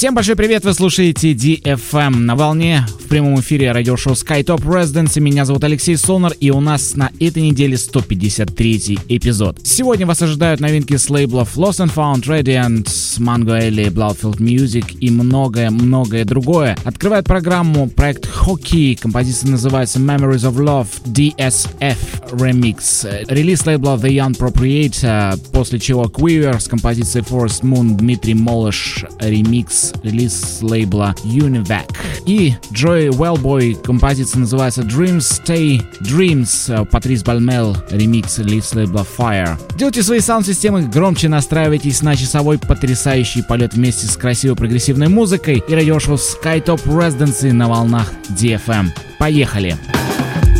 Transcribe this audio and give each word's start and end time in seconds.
Всем 0.00 0.14
большой 0.14 0.34
привет, 0.34 0.64
вы 0.64 0.72
слушаете 0.72 1.32
DFM 1.32 2.20
на 2.20 2.34
волне 2.34 2.86
прямом 3.10 3.40
эфире 3.40 3.72
радиошоу 3.72 4.12
SkyTop 4.12 4.62
Residence. 4.62 5.18
Меня 5.20 5.44
зовут 5.44 5.64
Алексей 5.64 5.96
Солнер, 5.96 6.32
и 6.38 6.52
у 6.52 6.60
нас 6.60 6.94
на 6.94 7.10
этой 7.18 7.42
неделе 7.42 7.76
153 7.76 9.00
эпизод. 9.08 9.58
Сегодня 9.64 10.06
вас 10.06 10.22
ожидают 10.22 10.60
новинки 10.60 10.96
с 10.96 11.10
лейблов 11.10 11.56
Lost 11.56 11.84
and 11.84 11.92
Found, 11.92 12.22
Radiant, 12.22 12.84
Mango 13.18 13.58
Alley, 13.58 13.90
Bloodfield 13.90 14.38
Music 14.38 14.96
и 15.00 15.10
многое-многое 15.10 16.24
другое. 16.24 16.76
Открывает 16.84 17.24
программу 17.24 17.88
проект 17.90 18.26
Hockey, 18.26 18.96
композиция 18.96 19.50
называется 19.50 19.98
Memories 19.98 20.48
of 20.48 20.54
Love 20.54 20.88
DSF 21.06 21.98
Remix. 22.30 23.26
Релиз 23.26 23.66
лейбла 23.66 23.96
The 23.96 24.10
Young 24.10 24.38
Propriator, 24.38 25.36
после 25.50 25.80
чего 25.80 26.04
Quiver 26.04 26.60
с 26.60 26.68
композицией 26.68 27.24
Forest 27.24 27.62
Moon 27.62 27.96
Дмитрий 27.96 28.34
Молыш 28.34 29.04
ремикс 29.18 29.94
релиз 30.04 30.58
лейбла 30.62 31.16
Univac. 31.24 31.92
И 32.24 32.54
Joy 32.72 32.99
Wellboy, 33.08 33.82
композиция 33.82 34.40
называется 34.40 34.82
Dreams 34.82 35.18
Stay 35.18 35.82
Dreams, 36.00 36.86
Патрис 36.86 37.22
Бальмел, 37.22 37.76
ремикс 37.90 38.38
релиз 38.38 38.74
лейбла 38.74 39.06
Fire. 39.18 39.58
Делайте 39.76 40.02
свои 40.02 40.20
саунд-системы 40.20 40.82
громче, 40.82 41.28
настраивайтесь 41.28 42.02
на 42.02 42.16
часовой 42.16 42.58
потрясающий 42.58 43.42
полет 43.42 43.74
вместе 43.74 44.06
с 44.06 44.16
красивой 44.16 44.56
прогрессивной 44.56 45.08
музыкой 45.08 45.62
и 45.66 45.74
радиошоу 45.74 46.16
SkyTop 46.16 46.84
Residency 46.84 47.52
на 47.52 47.68
волнах 47.68 48.12
DFM. 48.28 48.88
Поехали! 49.18 49.76
Поехали! 49.76 50.59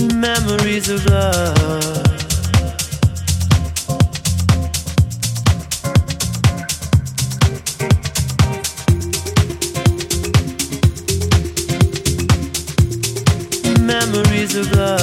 Memories 0.00 0.88
of 0.88 1.04
love. 1.06 2.06
memories 13.80 14.56
of 14.56 14.72
love. 14.72 14.99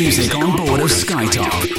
Music 0.00 0.34
on 0.34 0.56
board 0.56 0.80
of 0.80 0.88
Skytop. 0.88 1.69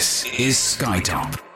This 0.00 0.24
is 0.24 0.56
Skytop. 0.56 1.49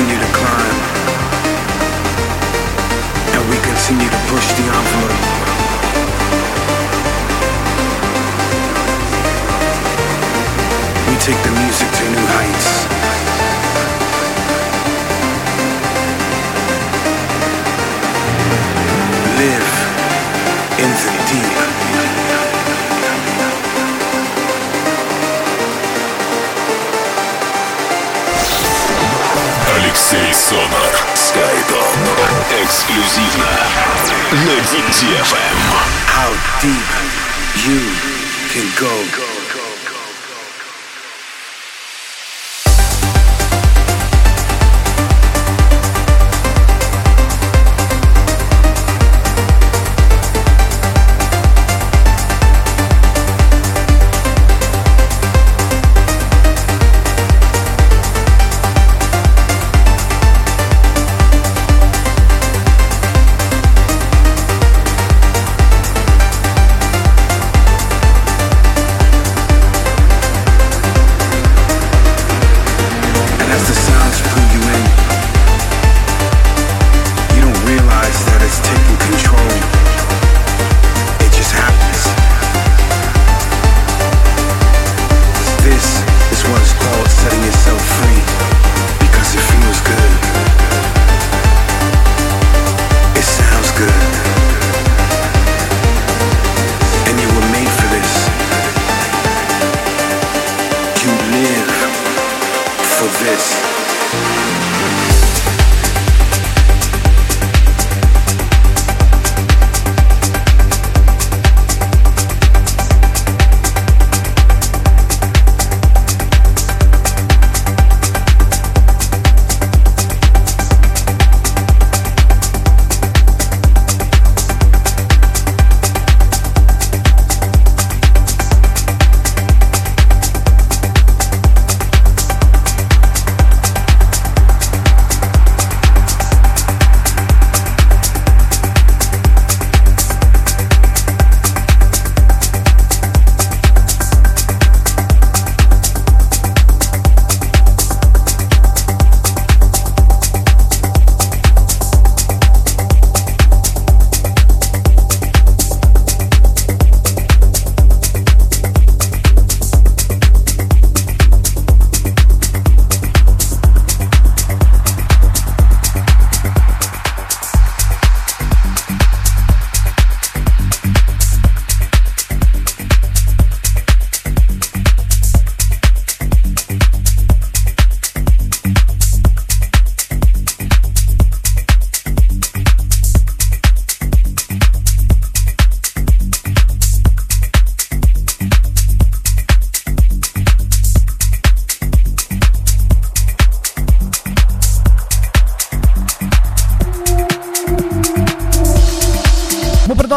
Continue 0.00 0.26
to 0.26 0.32
climb, 0.32 0.76
and 3.34 3.42
we 3.50 3.56
continue 3.60 4.08
to 4.08 4.20
push 4.32 4.48
the 4.56 4.64
envelope. 4.64 5.20
We 11.06 11.16
take 11.20 11.40
the 11.44 11.59
Эксклюзивно 32.89 33.45
на 34.31 34.57
DFM. 34.89 35.57
How 36.07 36.31
deep 36.59 36.89
you 37.63 37.79
can 38.49 38.67
go. 38.75 39.28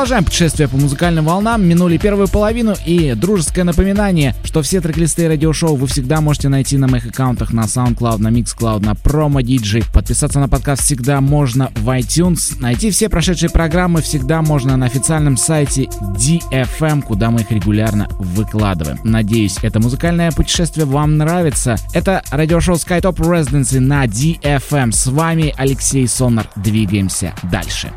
Продолжаем 0.03 0.25
путешествие 0.25 0.67
по 0.67 0.75
музыкальным 0.75 1.23
волнам, 1.23 1.65
минули 1.65 1.95
первую 1.95 2.27
половину 2.27 2.73
и 2.85 3.13
дружеское 3.13 3.63
напоминание, 3.63 4.35
что 4.43 4.61
все 4.61 4.81
трек-листы 4.81 5.29
радиошоу 5.29 5.77
вы 5.77 5.87
всегда 5.87 6.19
можете 6.19 6.49
найти 6.49 6.77
на 6.77 6.89
моих 6.89 7.05
аккаунтах 7.05 7.53
на 7.53 7.61
SoundCloud, 7.61 8.17
на 8.17 8.27
Mixcloud, 8.27 8.83
на 8.83 8.91
Promo 8.95 9.41
DJ. 9.41 9.85
Подписаться 9.93 10.41
на 10.41 10.49
подкаст 10.49 10.83
всегда 10.83 11.21
можно 11.21 11.71
в 11.77 11.87
iTunes. 11.87 12.59
Найти 12.59 12.91
все 12.91 13.07
прошедшие 13.07 13.49
программы 13.49 14.01
всегда 14.01 14.41
можно 14.41 14.75
на 14.75 14.87
официальном 14.87 15.37
сайте 15.37 15.83
DFM, 15.83 17.01
куда 17.03 17.31
мы 17.31 17.39
их 17.39 17.51
регулярно 17.51 18.09
выкладываем. 18.19 18.99
Надеюсь, 19.05 19.55
это 19.61 19.79
музыкальное 19.79 20.33
путешествие 20.33 20.85
вам 20.85 21.17
нравится. 21.17 21.77
Это 21.93 22.21
радиошоу 22.29 22.75
SkyTop 22.75 23.15
Residency 23.19 23.79
на 23.79 24.03
DFM. 24.03 24.91
С 24.91 25.07
вами 25.07 25.53
Алексей 25.55 26.05
Сонар. 26.09 26.49
Двигаемся 26.57 27.33
дальше. 27.43 27.93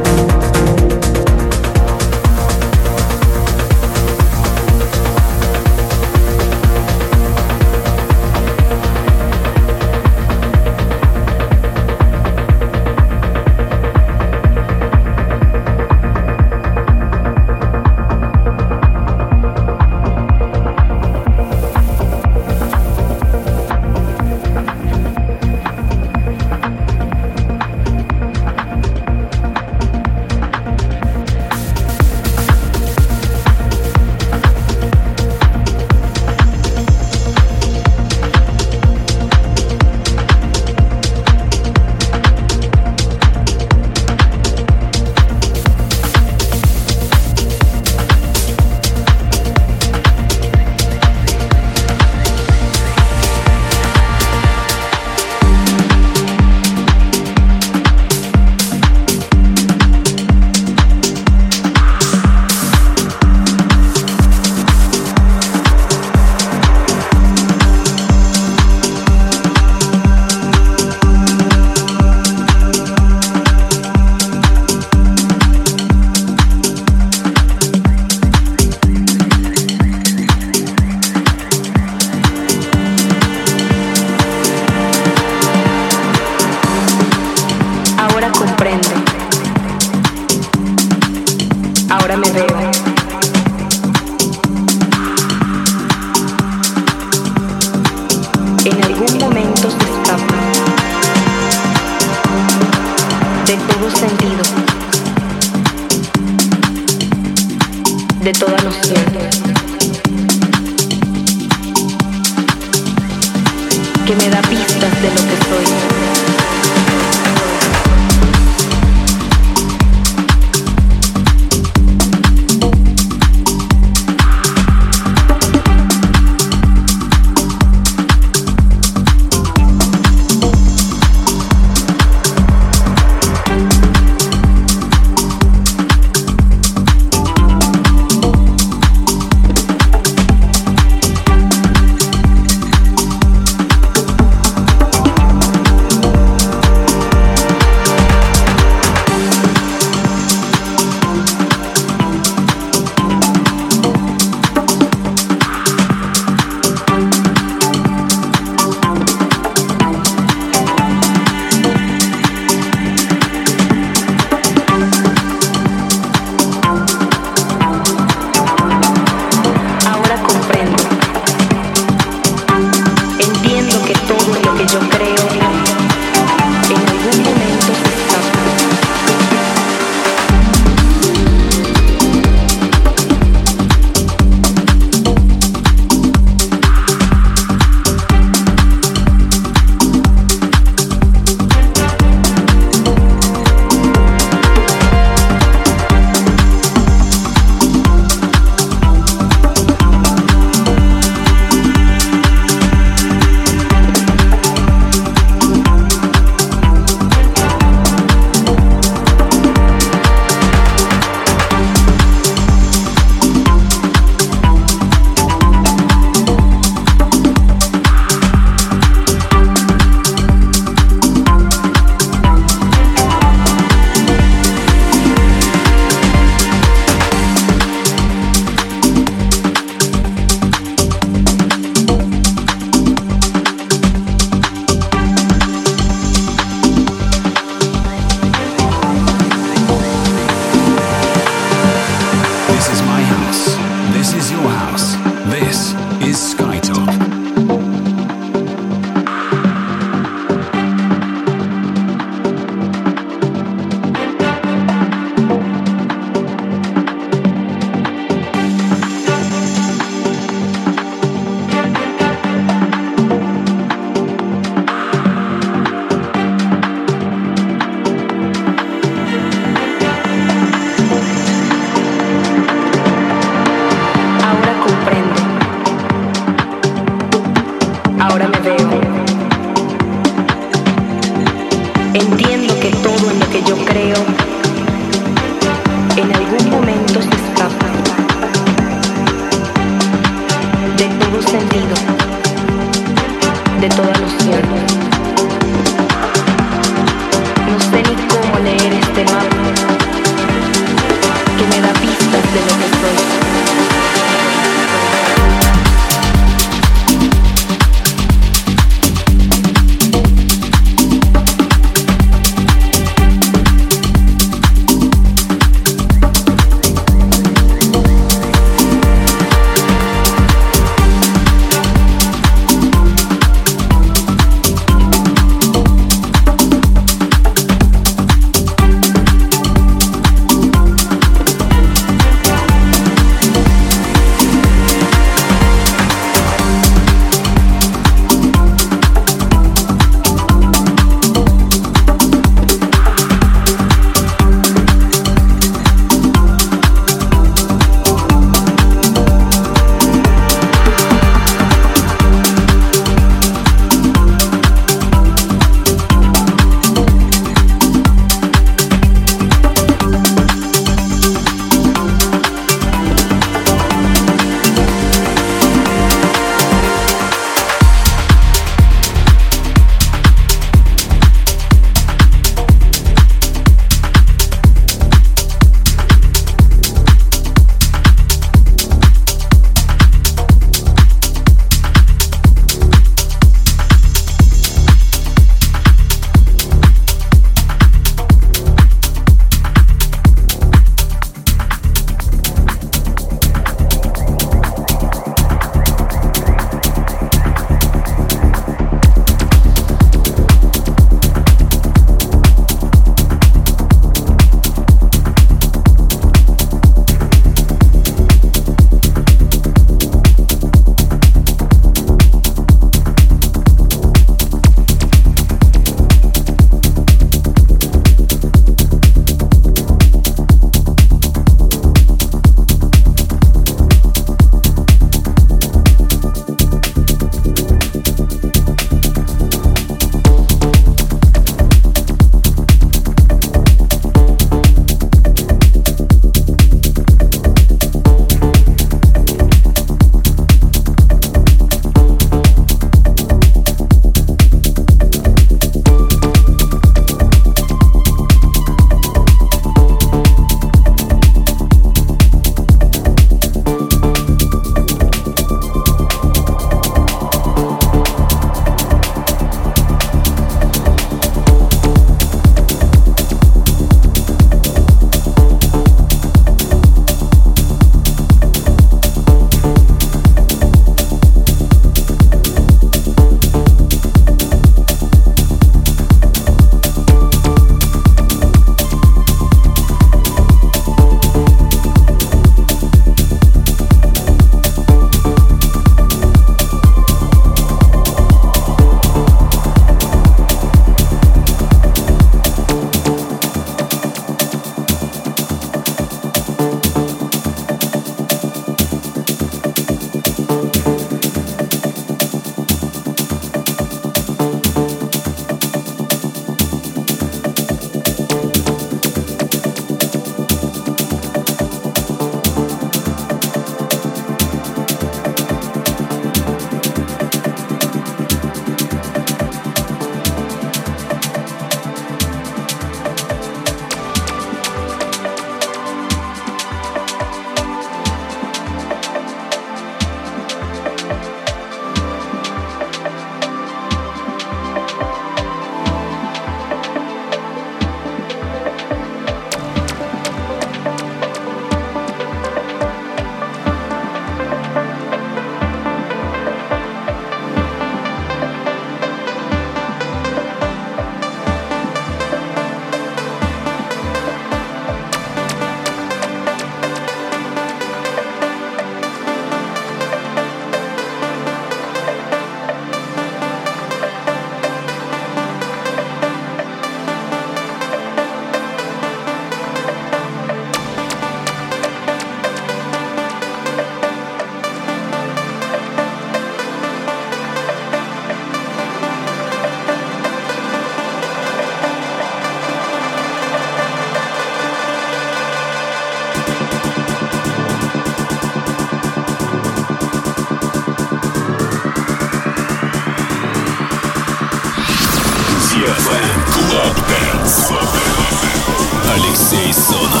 Алексей 599.41 600.00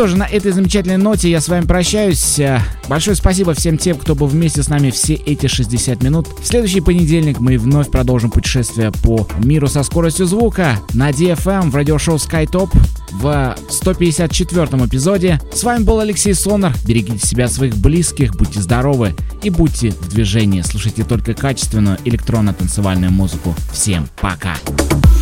что 0.00 0.06
же, 0.06 0.16
на 0.16 0.24
этой 0.24 0.52
замечательной 0.52 0.96
ноте 0.96 1.30
я 1.30 1.42
с 1.42 1.48
вами 1.48 1.66
прощаюсь. 1.66 2.38
Э, 2.38 2.58
большое 2.88 3.14
спасибо 3.14 3.52
всем 3.52 3.76
тем, 3.76 3.98
кто 3.98 4.14
был 4.14 4.28
вместе 4.28 4.62
с 4.62 4.68
нами 4.70 4.88
все 4.90 5.12
эти 5.12 5.46
60 5.46 6.02
минут. 6.02 6.26
В 6.40 6.46
следующий 6.46 6.80
понедельник 6.80 7.38
мы 7.38 7.58
вновь 7.58 7.90
продолжим 7.90 8.30
путешествие 8.30 8.92
по 9.04 9.28
миру 9.44 9.68
со 9.68 9.82
скоростью 9.82 10.24
звука 10.24 10.78
на 10.94 11.10
DFM 11.10 11.68
в 11.68 11.76
радиошоу 11.76 12.16
SkyTop 12.16 12.70
в 13.10 13.54
154 13.68 14.64
эпизоде. 14.86 15.38
С 15.52 15.62
вами 15.64 15.82
был 15.82 16.00
Алексей 16.00 16.32
Сонар. 16.32 16.72
Берегите 16.86 17.18
себя, 17.18 17.46
своих 17.46 17.76
близких, 17.76 18.34
будьте 18.36 18.62
здоровы 18.62 19.14
и 19.42 19.50
будьте 19.50 19.90
в 19.90 20.08
движении. 20.08 20.62
Слушайте 20.62 21.04
только 21.04 21.34
качественную 21.34 21.98
электронно-танцевальную 22.06 23.12
музыку. 23.12 23.54
Всем 23.70 24.08
пока! 24.18 24.56
Ladies 24.66 25.19